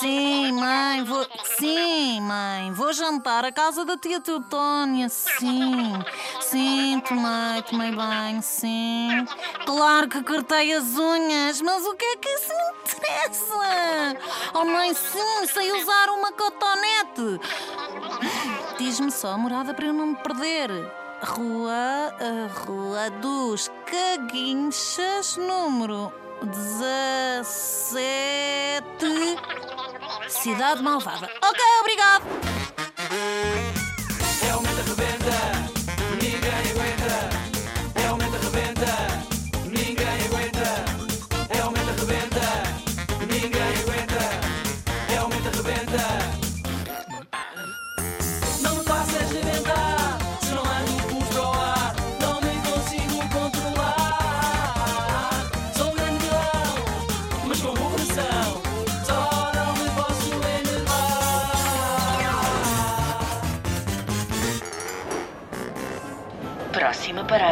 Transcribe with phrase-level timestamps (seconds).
[0.00, 1.26] Sim, mãe, vou.
[1.58, 5.10] Sim, mãe, vou jantar à casa da tia Teutónia.
[5.10, 5.92] Sim,
[6.40, 9.26] sim, tomei, tomei banho, sim.
[9.66, 14.16] Claro que cortei as unhas, mas o que é que isso me interessa?
[14.54, 17.38] Oh, mãe, sim, sei usar uma cotonete.
[18.78, 20.70] Diz-me só a morada para eu não me perder.
[21.22, 22.14] Rua,
[22.64, 26.10] Rua dos Caguinchas, número
[26.42, 28.80] 17.
[30.30, 31.28] Cidade Malvada.
[31.42, 32.24] Ok, obrigado.
[34.42, 35.38] Realmente arrebenta,
[36.22, 37.28] ninguém aguenta.
[37.96, 38.92] Realmente arrebenta,
[39.66, 40.68] ninguém aguenta.
[41.52, 42.46] Realmente arrebenta,
[43.28, 43.90] ninguém aguenta.
[45.48, 46.04] Arrebenta.
[46.32, 46.39] Não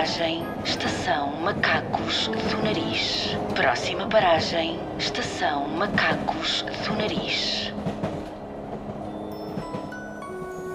[0.08, 3.36] paragem, estação Macacos do Nariz.
[3.54, 7.72] Próxima paragem, estação Macacos do Nariz.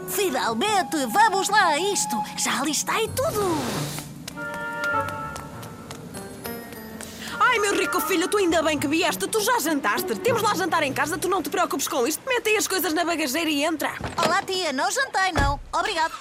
[0.09, 2.15] Finalmente, vamos lá a isto.
[2.37, 3.57] Já listei tudo.
[7.39, 9.27] Ai, meu rico filho, tu ainda bem que vieste.
[9.27, 10.15] Tu já jantaste.
[10.15, 12.21] Temos lá jantar em casa, tu não te preocupes com isto.
[12.27, 13.93] Mete aí as coisas na bagageira e entra.
[14.23, 15.59] Olá, tia, não jantei, não.
[15.71, 16.13] Obrigado.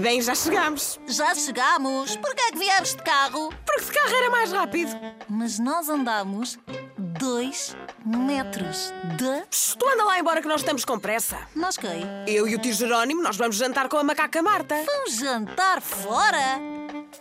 [0.00, 1.00] Bem, já chegamos.
[1.08, 2.16] Já chegamos.
[2.16, 3.52] Por que é que viemos de carro?
[3.66, 4.92] Porque de carro era mais rápido.
[5.28, 6.56] Mas nós andamos
[6.96, 9.76] dois metros de.
[9.76, 11.38] Tu anda lá embora que nós estamos com pressa.
[11.54, 12.04] Nós quem?
[12.28, 14.76] Eu e o tio Jerónimo, nós vamos jantar com a macaca Marta.
[14.86, 16.60] Vamos jantar fora?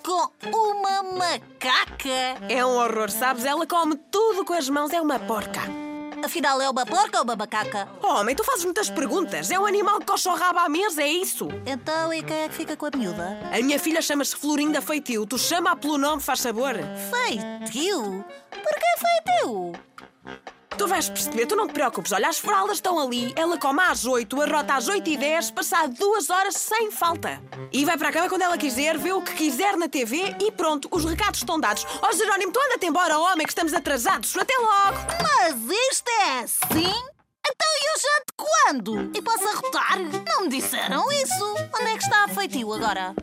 [0.04, 2.46] Com uma macaca?
[2.48, 3.44] É um horror, sabes?
[3.44, 5.87] Ela come tudo com as mãos, é uma porca.
[6.28, 7.88] Afinal, é uma porca ou uma macaca?
[8.04, 9.50] Oh, homem, tu fazes muitas perguntas.
[9.50, 11.48] É um animal que coxa o rabo à mesa, é isso.
[11.66, 13.40] Então, e quem é que fica com a miúda?
[13.50, 15.26] A minha filha chama-se Florinda Feitio.
[15.26, 16.74] Tu chama-a pelo nome, faz sabor.
[17.10, 18.26] Feitio?
[18.52, 19.87] Porquê feitio?
[20.78, 22.12] Tu vais perceber, tu não te preocupes.
[22.12, 25.94] Olha, as fraldas estão ali, ela come às 8, arrota às 8 e 10, passado
[25.96, 27.42] duas horas sem falta.
[27.74, 30.52] E vai para a cama quando ela quiser, vê o que quiser na TV e
[30.52, 31.84] pronto, os recados estão dados.
[32.02, 34.38] Ó Jerónimo, tu anda-te embora, homem, que estamos atrasados.
[34.38, 34.98] Até logo!
[35.24, 35.56] Mas
[35.90, 36.94] isto é assim?
[37.50, 39.18] Então eu janto quando?
[39.18, 39.98] E posso arrotar?
[40.28, 41.56] Não me disseram isso.
[41.74, 43.16] Onde é que está a feitio agora?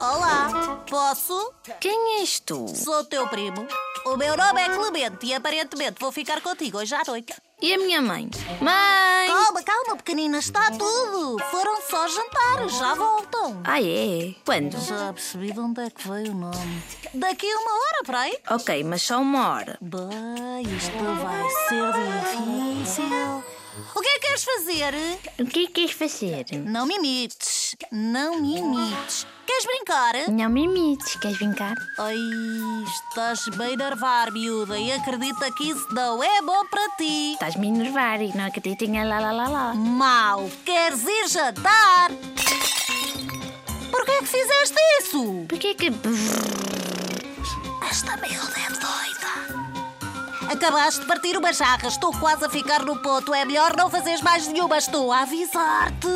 [0.00, 1.52] Olá, posso?
[1.78, 2.66] Quem és tu?
[2.74, 3.64] Sou teu primo.
[4.04, 7.34] O meu nome é Clemente e aparentemente vou ficar contigo hoje à noite.
[7.60, 8.28] E a minha mãe?
[8.60, 9.28] Mãe!
[9.28, 11.38] Calma, calma, pequenina, está tudo.
[11.50, 13.60] Foram só jantar, já voltam.
[13.64, 14.34] Ah, é?
[14.44, 14.76] Quando?
[14.80, 16.82] Já percebi de onde é que veio o nome.
[17.14, 18.38] Daqui a uma hora, para aí.
[18.50, 19.78] Ok, mas só uma hora.
[19.80, 23.44] Bem, isto vai ser difícil.
[23.94, 24.94] O que é que queres fazer?
[25.38, 26.46] O que é que queres fazer?
[26.64, 27.51] Não me imites.
[27.90, 29.26] Não me imites.
[29.46, 30.14] Queres brincar?
[30.28, 31.74] Não me imites, queres brincar?
[31.98, 32.16] Ai,
[32.86, 37.32] estás bem nervar, miúda, e acredita que isso não é bom para ti.
[37.34, 39.74] Estás-me a enervar e não acredito em lá lá lá lá.
[39.74, 42.10] Mal, queres ir jantar?
[43.90, 45.46] Por que é que fizeste isso?
[45.48, 45.92] Porquê que.
[47.88, 49.11] Esta miúda é doida.
[50.52, 53.32] Acabaste de partir uma jarra, estou quase a ficar no ponto.
[53.32, 56.06] É melhor não fazeres mais nenhuma, estou a avisar-te.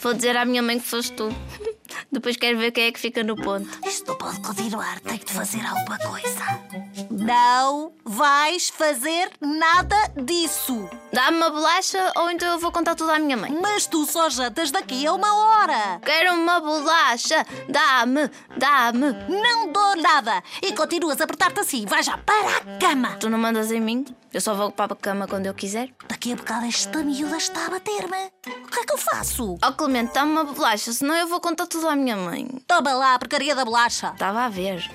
[0.00, 1.28] Vou dizer à minha mãe que foste tu.
[2.10, 3.68] Depois quero ver quem é que fica no ponto.
[3.86, 6.81] Isto não pode continuar, tenho de fazer alguma coisa.
[7.22, 10.90] Não vais fazer nada disso.
[11.12, 13.56] Dá-me uma bolacha ou então eu vou contar tudo à minha mãe.
[13.62, 16.00] Mas tu só jantas daqui a uma hora.
[16.04, 17.46] Quero uma bolacha!
[17.68, 18.28] Dá-me!
[18.56, 19.12] Dá-me!
[19.28, 20.42] Não dou nada.
[20.60, 21.86] E continuas a apertar-te assim.
[21.86, 23.10] Vai já para a cama.
[23.20, 24.04] Tu não mandas em mim?
[24.32, 25.90] Eu só vou para a cama quando eu quiser.
[26.08, 28.32] Daqui a bocado esta miúda está a bater-me.
[28.64, 29.56] O que é que eu faço?
[29.64, 32.48] Oh Clemente, dá-me uma bolacha, senão eu vou contar tudo à minha mãe.
[32.66, 34.08] Toma lá a porcaria da bolacha.
[34.08, 34.90] Estava a ver.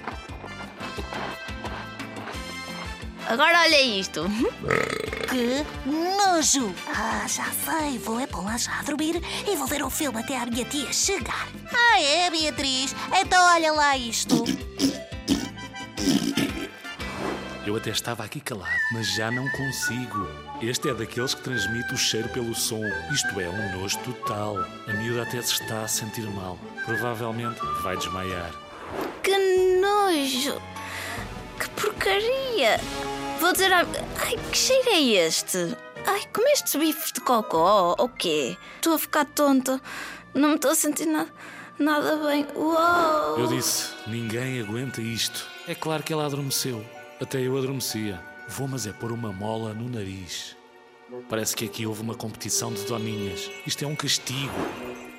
[3.28, 4.26] Agora olha isto.
[5.28, 6.74] Que nojo!
[6.88, 7.98] Ah, já sei.
[8.00, 10.64] Vou é para lá já a dormir e vou ver um filme até a minha
[10.64, 11.50] tia chegar.
[11.70, 12.96] Ah, é, Beatriz?
[13.14, 14.46] Então olha lá isto.
[17.66, 20.26] Eu até estava aqui calado, mas já não consigo.
[20.62, 22.82] Este é daqueles que transmite o cheiro pelo som.
[23.12, 24.56] Isto é um nojo total.
[24.88, 26.58] A miúda até se está a sentir mal.
[26.86, 28.54] Provavelmente vai desmaiar.
[29.22, 29.38] Que
[29.82, 30.62] nojo!
[31.60, 32.80] Que porcaria!
[33.40, 33.80] Vou dizer à...
[33.80, 35.58] Ai, que cheiro é este?
[36.06, 38.58] Ai, comeste bifes de cocó ou quê?
[38.76, 39.82] Estou a ficar tonta.
[40.34, 41.30] Não me estou a sentir nada.
[41.78, 42.48] nada bem.
[42.56, 43.40] Uou!
[43.40, 45.46] Eu disse: ninguém aguenta isto.
[45.68, 46.84] É claro que ela adormeceu.
[47.20, 48.22] Até eu adormecia.
[48.48, 50.56] Vou, mas é pôr uma mola no nariz.
[51.30, 53.50] Parece que aqui houve uma competição de doninhas.
[53.66, 54.54] Isto é um castigo.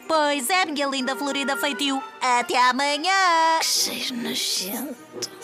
[0.06, 2.02] Pois é, minha linda florida feitio.
[2.20, 3.58] Até amanhã.
[3.60, 5.37] Que cheiro nojento.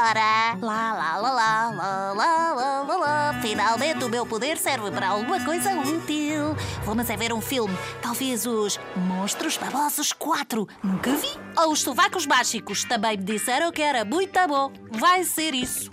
[0.00, 0.56] Agora.
[0.62, 3.40] Lá, lá, lá, lá, lá, lá, lá, lá, lá.
[3.42, 6.56] Finalmente o meu poder serve para alguma coisa útil.
[6.86, 7.76] Vamos é ver um filme.
[8.00, 10.66] Talvez os Monstros Babosos 4.
[10.82, 11.28] Nunca vi.
[11.54, 12.82] Ou os Sovacos Mágicos.
[12.84, 14.72] Também me disseram que era muito bom.
[14.90, 15.90] Vai ser isso.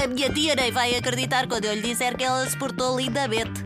[0.00, 3.64] A minha tia nem vai acreditar quando eu lhe disser que ela se portou lindamente.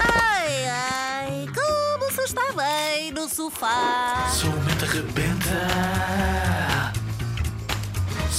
[0.00, 4.28] Ai, ai, como se está bem no sofá.
[4.30, 4.84] Sou o mente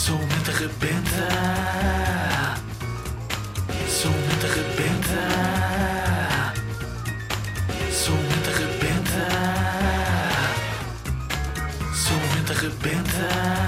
[0.05, 1.25] Somente arrebenta.
[3.87, 5.19] Somente arrebenta.
[7.91, 9.23] Somente arrebenta.
[11.91, 13.64] Somente arrebenta.